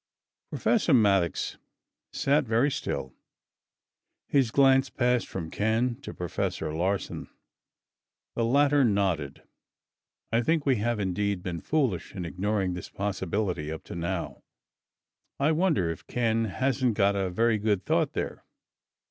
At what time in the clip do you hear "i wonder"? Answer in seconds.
15.39-15.91